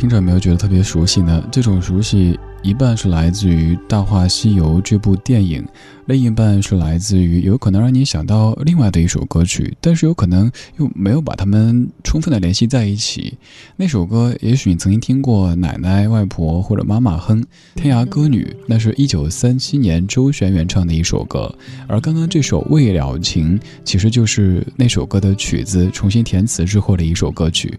[0.00, 1.46] 听着有没有觉得特别熟悉呢？
[1.52, 5.62] 这种熟悉一半是来自于《大话西游》这部电影，
[6.06, 13.34] 另一半是来自于有可能让你想到另外的一首歌曲，但是有可能又没有把它们充分的联系在一起。
[13.76, 17.42] 那首歌也许你曾经听过奶奶、外婆或者妈妈哼
[17.74, 21.54] 《天涯歌女》，那是一九三七年周璇原唱的一首歌，
[21.86, 27.78] 而刚刚这首《未了情》其实就是那首歌的曲子重新填词之后的一首歌曲。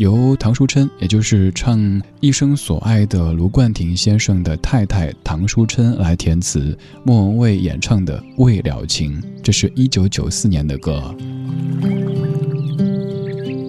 [0.00, 1.78] 由唐书琛，也就是唱
[2.20, 6.74] 《一生所爱》的卢冠廷先生的太太唐书琛来填词，
[7.04, 11.14] 莫文蔚演唱的《未了情》，这是一九九四年的歌。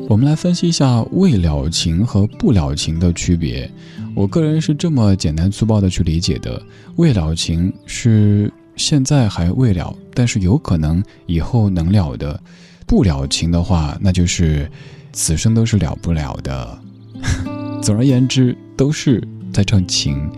[0.07, 3.69] 我们来分析一下“未了情”和“不了情”的区别。
[4.15, 6.63] “我个人是这么简单粗暴的去理解的：
[6.95, 12.39] 未了情是现在还未了，但是有可能以后能了的；
[12.87, 14.71] 不了情的话，那就是
[15.13, 16.79] 此生都是了不了的。
[17.83, 19.21] 总而言之，都是
[19.53, 20.29] 在唱情，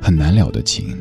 [0.00, 0.96] 很难了的情。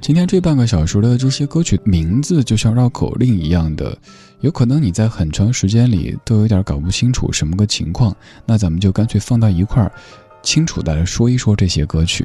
[0.00, 3.96] 今天这半个小时的这些歌曲名字就像绕口令一样的，
[4.40, 8.14] 有可能你在很长时间里都有点搞不清楚什么个情况，
[8.44, 9.90] 那咱们就干脆放到一块儿，
[10.44, 12.24] 清楚的来说一说这些歌曲。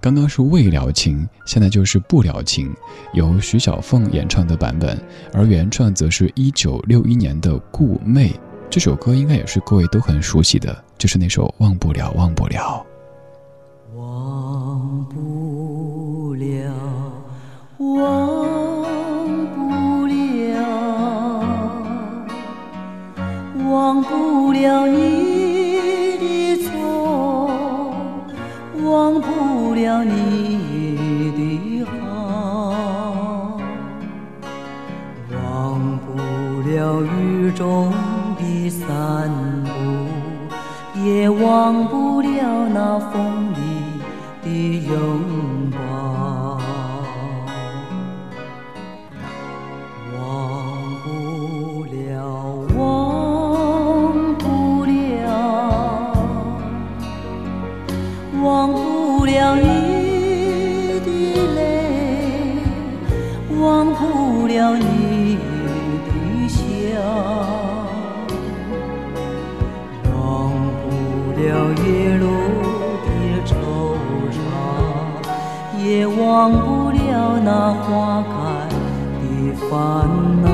[0.00, 2.72] 刚刚是未了情，现在就是不了情，
[3.14, 4.96] 由徐小凤演唱的版本，
[5.32, 8.32] 而原唱则是一九六一年的顾媚。
[8.70, 12.84] 这首歌应该也是各位都很熟悉的，就是那首忘不了，忘不了。
[13.96, 16.74] 忘不了，
[23.70, 25.23] 忘不了你
[71.36, 72.24] 了夜路
[73.04, 73.08] 的
[73.44, 73.52] 惆
[74.30, 74.36] 怅，
[75.84, 78.32] 也忘不了那花开
[79.20, 79.22] 的
[79.68, 79.72] 烦
[80.42, 80.53] 恼。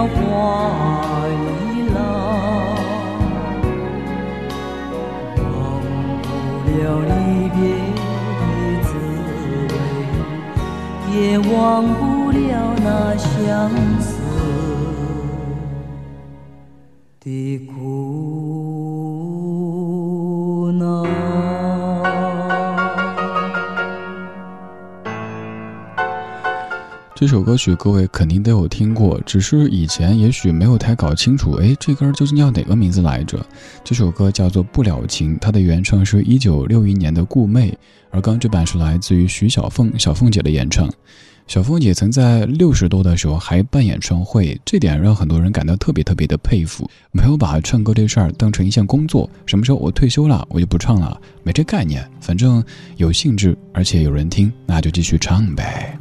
[0.00, 0.10] 花
[1.28, 1.32] 已
[1.92, 2.00] 老，
[5.38, 5.44] 忘
[6.22, 6.24] 不
[6.68, 7.10] 了离
[7.50, 7.58] 别
[8.38, 8.42] 的
[8.82, 8.90] 滋
[9.72, 9.74] 味，
[11.12, 11.50] 也忘
[11.94, 12.00] 不
[12.30, 12.40] 了
[12.82, 12.86] 那
[13.16, 13.28] 相
[14.00, 14.04] 思
[17.20, 17.26] 的
[17.66, 18.41] 苦。
[27.22, 33.38] 这首歌曲各位肯定都有听过，只是以前也许没有太搞清楚，哎，这歌究竟叫哪个名字来着？
[33.84, 37.72] 这首歌叫做《不了情》，它的原唱是一九六一年的顾媚，
[38.10, 40.90] 而刚这版是来自于徐小凤小凤姐的演唱。
[41.46, 46.90] 小凤姐曾在六十多的时候还办演唱会，这点让很多人感到特别特别的佩服。
[47.12, 52.04] 没有把唱歌这事儿当成一项工作，什么时候我退休了，我就不唱了，没这概念。
[52.20, 52.64] 反正
[52.96, 55.96] 有兴致，而且有人听，那就继续唱呗。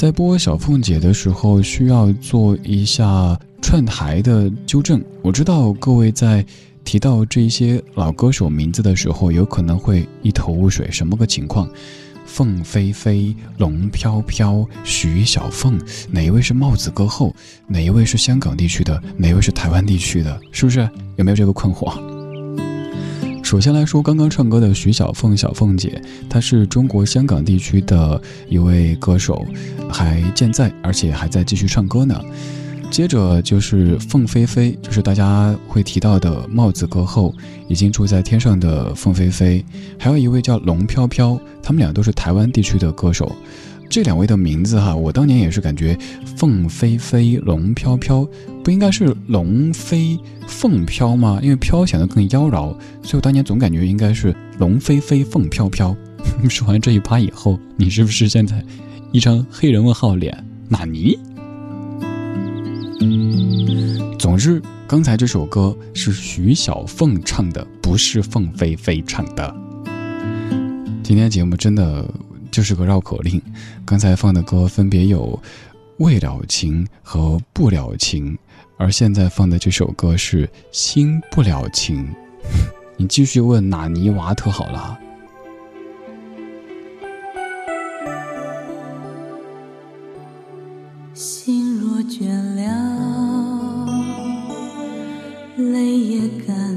[0.00, 5.04] 在播小凤姐的时候，需要做一下串台的纠正。
[5.20, 6.42] 我知道各位在
[6.82, 11.68] 提到这些老歌手名字的时候，有可能会一头雾水，什么个情况？
[12.24, 15.78] 凤飞飞，龙飘飘，徐小凤，
[16.10, 17.36] 哪一位是帽子歌后？
[17.66, 18.98] 哪一位是香港地区的？
[19.18, 20.40] 哪一位是台湾地区的？
[20.50, 22.19] 是不是有没有这个困惑？
[23.50, 29.44] 首先来说，刚刚唱歌的徐小凤，小凤姐，她是中国香港地区的一位歌手，
[29.90, 32.16] 还健在，而且还在继续唱歌呢。
[32.92, 37.34] 接着就是凤飞飞，就是大家会提到的帽子歌后，
[37.66, 39.64] 已经住在天上的凤飞飞，
[39.98, 43.32] 还有一位叫龙飘飘，他们俩都是台湾地区的歌手。
[43.90, 45.98] 这两位的名字哈，我当年也是感觉
[46.36, 48.24] 凤飞飞、龙飘飘，
[48.62, 50.16] 不应该是龙飞
[50.46, 51.40] 凤飘吗？
[51.42, 55.94] 因为飘显得更妖娆，所以我当年总感觉应该是龙飞飞、凤飘飘。
[56.48, 58.64] 说完这一趴以后，你是不是现在
[59.10, 60.46] 一张黑人问号脸？
[60.68, 61.18] 纳尼？
[64.20, 69.52] 总之，刚才这首歌是徐小凤唱的，不是凤飞飞唱的。
[71.02, 72.08] 今天节目真的。
[72.50, 73.40] 就是个绕口令，
[73.84, 75.38] 刚才放的歌分别有
[75.98, 78.32] 《未了情》和《不了情》，
[78.76, 82.04] 而现在放的这首歌是《心不了情》。
[82.96, 84.98] 你继续问纳尼瓦特好了。
[91.14, 93.86] 心若倦了，
[95.56, 96.74] 泪也干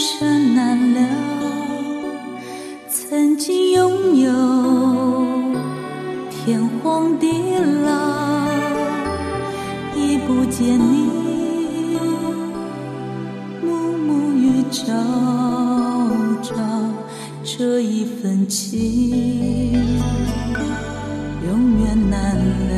[0.00, 1.00] 难舍难了，
[2.88, 4.32] 曾经拥有
[6.30, 7.28] 天荒地
[7.84, 8.48] 老，
[9.94, 11.98] 已不见你，
[13.62, 14.86] 暮暮与朝
[16.42, 16.54] 朝，
[17.44, 19.74] 这一份情
[21.46, 22.74] 永远难了，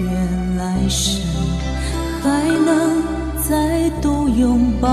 [0.00, 1.22] 愿来生
[2.24, 3.09] 还能。
[3.50, 4.88] 再度拥抱，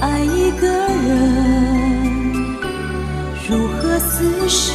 [0.00, 2.56] 爱一个人，
[3.48, 4.74] 如何厮守？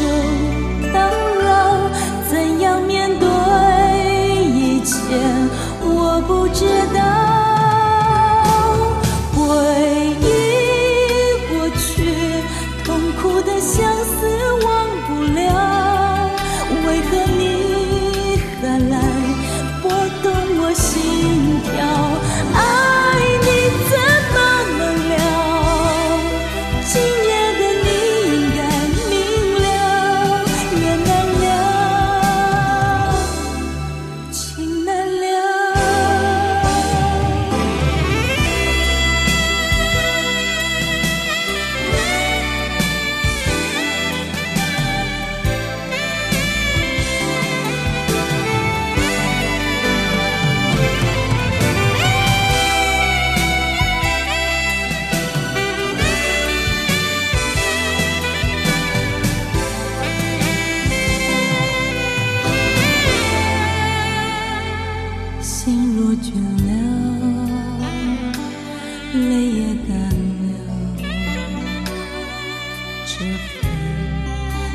[73.16, 73.30] 这份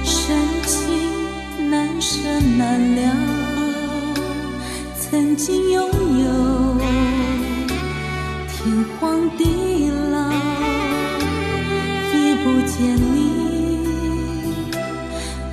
[0.04, 2.23] 深情难舍
[2.57, 3.02] 难了
[4.97, 5.90] 曾经拥
[6.21, 6.76] 有
[8.47, 10.30] 天荒地老
[12.14, 13.18] 也不见你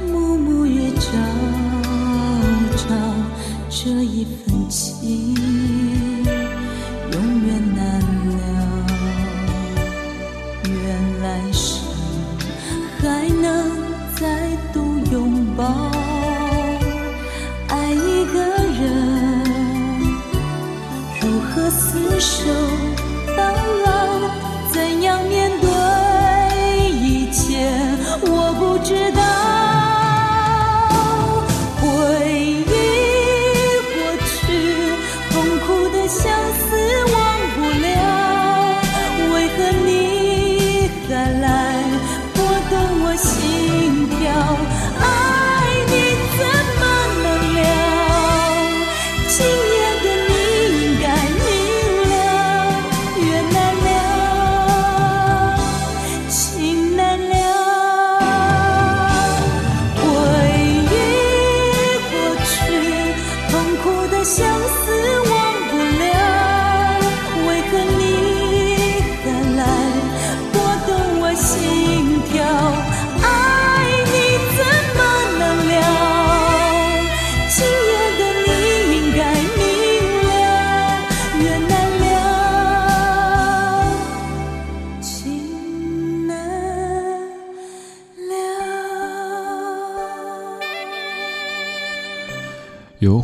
[0.08, 1.10] 暮暮与朝
[2.78, 2.96] 朝
[3.68, 5.55] 这一份情。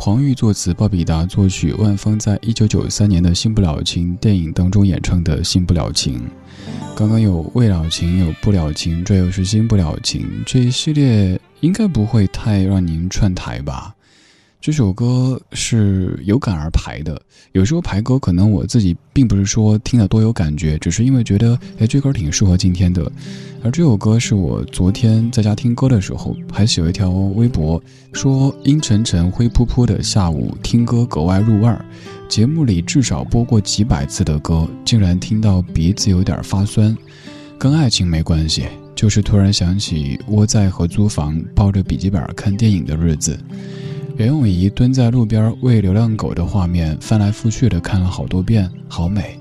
[0.04, 6.18] 黄玉作词，鲍比达作曲，万芳在一九九三年的《新不了情》电影当中演唱的《新不了情》。
[6.96, 10.26] 刚刚有未了情，有不了情，这又是新不了情。
[10.44, 13.94] 这一系列应该不会太让您串台吧？
[14.60, 17.22] 这首歌是有感而排的。
[17.52, 23.08] 有时候排歌，可能我自己并不是说听了多有感觉，只是因为觉得，哎，这歌挺适合今天的。
[23.64, 27.80] 而这首歌是我昨天在家听歌的时候，还写了一条微博，
[28.12, 31.84] 说阴沉沉、灰扑扑的下午，听歌格外入味儿。
[32.28, 36.96] 节目里至少播过几百次的歌，竟然听到鼻子有点发酸。
[37.56, 38.64] 跟爱情没关系，
[38.96, 43.38] 就是突然想起窝在合租房抱着笔记本看电影的日子。
[44.16, 49.38] 袁咏仪蹲在路边喂流浪狗的画面，翻来覆去的看了好多遍，好美。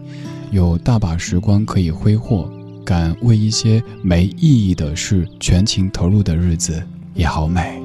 [0.51, 2.47] 有大把时光可以挥霍，
[2.85, 6.81] 敢为一些没意义的事全情投入的日子，
[7.13, 7.81] 也好美。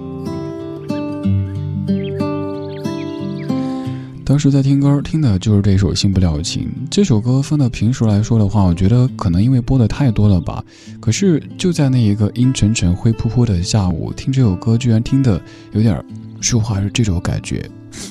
[4.25, 6.65] 当时在听歌，听的就是这首《新不了情》。
[6.91, 10.65] 这首歌放到平时来说的话，我觉得可能因为播的太多了吧。
[11.01, 15.41] 可是就在那一个阴沉沉、灰扑扑的下午，听这首歌，居然听的
[15.73, 16.05] 有点。
[16.39, 17.69] 说话是这种感觉，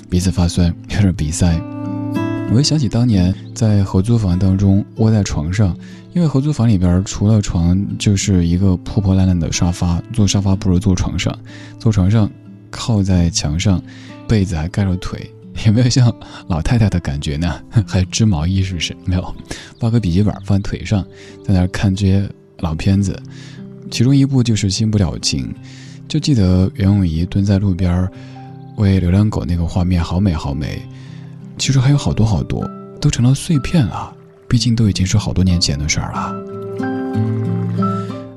[0.09, 1.61] 鼻子发酸，有点鼻塞。
[2.49, 5.77] 我又想起当年在合租房当中窝在床上，
[6.15, 11.37] 因为合租房里边除了床就是一个破破烂烂的沙发，坐沙发不如坐床上，
[11.77, 12.31] 坐床上
[12.71, 13.83] 靠在墙上，
[14.25, 15.29] 被子还盖着腿，
[15.65, 16.09] 有没有像
[16.47, 17.61] 老太太的感觉呢？
[17.85, 18.95] 还织毛衣是不是？
[19.03, 19.35] 没有，
[19.77, 21.05] 抱个笔记本放腿上，
[21.45, 22.25] 在那看这些
[22.59, 23.21] 老片子，
[23.91, 25.45] 其中一部就是《新不了情》。
[26.07, 28.09] 就记得袁咏仪蹲在路边
[28.77, 30.81] 喂流浪狗那个画面，好美好美。
[31.57, 32.65] 其实还有好多好多，
[33.01, 34.14] 都成了碎片了。
[34.47, 36.33] 毕竟都已经是好多年前的事儿了。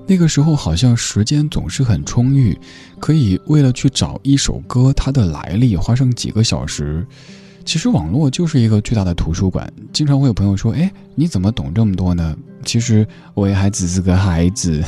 [0.06, 2.58] 那个时候好像时间总是很充裕，
[2.98, 7.06] 可以为了去找一首歌它的来历，花上几个小时。
[7.64, 9.70] 其实网络就是一个巨大的图书馆。
[9.92, 12.34] 经常会有朋友说：“哎，你怎么懂这么多呢？”
[12.64, 14.82] 其实我也还只是个孩子。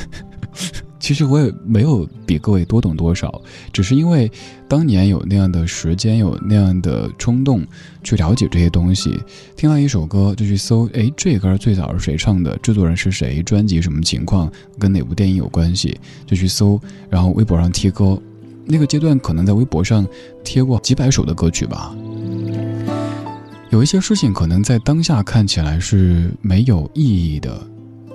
[1.01, 3.41] 其实我也没有比各位多懂多少，
[3.73, 4.31] 只是因为
[4.69, 7.67] 当年有那样的时间，有那样的冲动
[8.05, 9.19] 去了解这些东西。
[9.57, 12.55] 听到一首歌就去搜，哎，这歌最早是谁唱的？
[12.59, 13.43] 制作人是谁？
[13.43, 14.53] 专辑什么情况？
[14.79, 15.99] 跟哪部电影有关系？
[16.27, 16.79] 就去搜，
[17.09, 18.21] 然后微博上贴歌。
[18.67, 20.07] 那个阶段可能在微博上
[20.45, 21.97] 贴过几百首的歌曲吧。
[23.71, 27.59] 有一些事情可能在当下看起来是没有意义的，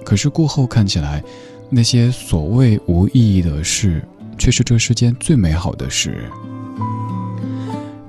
[0.05, 1.23] 可是过后看起来。
[1.69, 4.03] 那些所谓无意义的事，
[4.37, 6.29] 却是这世间最美好的事。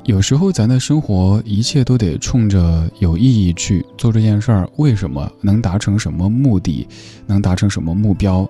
[0.05, 4.69] 有时候，咱的生活一切都得冲着有意义去做这件事儿。
[4.77, 6.87] 为什么能达成什么目的，
[7.27, 8.49] 能达成什么目标？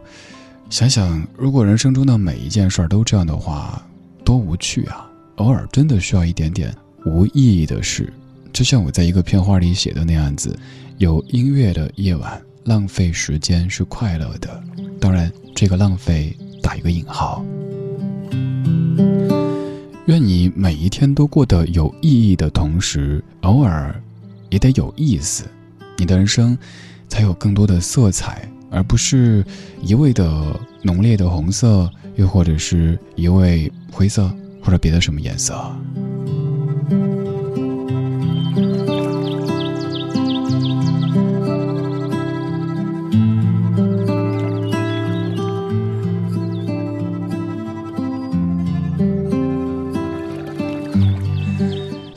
[0.69, 3.83] 想想，如果人生中的每一件事儿都这样的话，
[4.23, 5.11] 多无趣啊！
[5.37, 6.75] 偶尔真的需要一点点
[7.07, 8.12] 无意义的事，
[8.53, 10.55] 就像我在一个片花里写的那样子：
[10.99, 14.62] 有音乐的夜晚，浪费时间是快乐的。
[15.01, 17.45] 当然，这个浪费打一个引号。
[20.07, 23.95] 愿你每一天都过得有意义的同时，偶尔
[24.51, 25.45] 也得有意思，
[25.99, 26.57] 你的人生
[27.09, 29.45] 才有更多的色彩，而不是
[29.83, 34.33] 一味的浓烈的红色，又或者是一味灰色，
[34.63, 35.55] 或者别的什么颜色。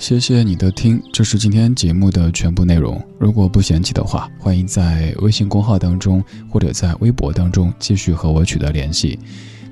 [0.10, 3.00] 谢谢你的听，这是今天节目的全部内容。
[3.19, 9.19] 如果不嫌弃的话，欢迎在微信公号当中或者在微博当中继续和我取得联系。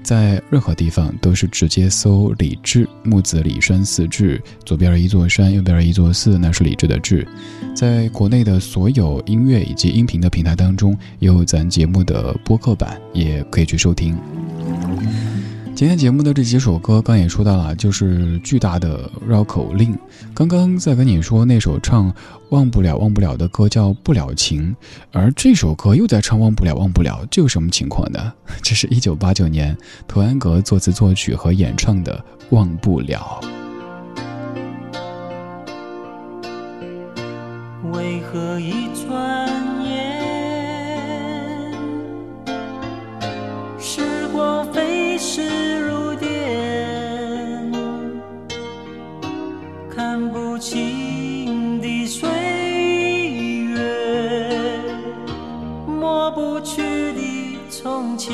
[0.04, 7.28] 在任何地方都是直接搜“李志木子李山寺志”，左边一座山，右边一座寺，那是李志的志。
[7.76, 14.16] 在国内的所有音乐以及音频的平台当中，有咱节目的播客版，也可以去收听。
[15.78, 19.96] 今天节目的这几首歌，刚也说到了，就是巨大的绕口令。
[20.34, 22.12] 刚刚在跟你说那首唱
[22.50, 24.72] 忘不了忘不了的歌叫《不了情》，
[25.12, 28.34] 而这首歌又在唱忘不了忘不了，这有什么情况呢？
[28.64, 33.40] 这是一九八九年童安格作词作曲和演唱的《忘不了》。
[37.94, 38.74] 为何一
[58.08, 58.34] 从前，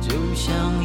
[0.00, 0.77] 就像。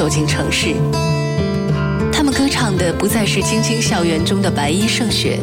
[0.00, 0.74] 走进城市，
[2.10, 5.38] 他们歌唱的不再是青青校园中的白衣胜雪，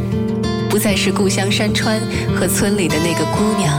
[0.68, 2.02] 不再是故乡山川
[2.36, 3.72] 和村里的那个姑娘，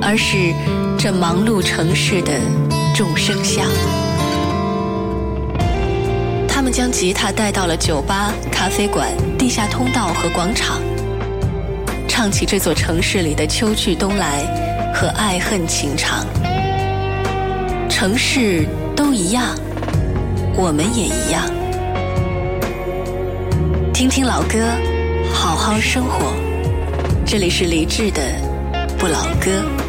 [0.00, 0.54] 而是
[0.96, 2.30] 这忙碌城市的
[2.94, 3.66] 众生相。
[6.46, 10.80] 他们将吉他带到了酒吧、咖啡馆、地下通道和广场，
[12.06, 14.44] 唱起这座城市里的秋去冬来
[14.94, 16.24] 和爱恨情长。
[17.90, 19.54] 城市都一样，
[20.56, 21.44] 我们也一样。
[23.92, 24.58] 听听老歌，
[25.32, 26.32] 好好生活。
[27.24, 28.20] 这里是李志的
[28.98, 29.81] 不老歌。